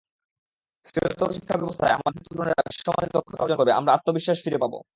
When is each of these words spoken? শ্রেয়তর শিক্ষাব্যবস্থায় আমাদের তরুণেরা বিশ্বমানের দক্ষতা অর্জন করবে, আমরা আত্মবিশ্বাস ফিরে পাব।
শ্রেয়তর 0.85 1.29
শিক্ষাব্যবস্থায় 1.31 1.93
আমাদের 1.93 2.21
তরুণেরা 2.23 2.63
বিশ্বমানের 2.67 3.11
দক্ষতা 3.13 3.41
অর্জন 3.43 3.57
করবে, 3.57 3.71
আমরা 3.71 3.91
আত্মবিশ্বাস 3.93 4.37
ফিরে 4.43 4.57
পাব। 4.57 4.73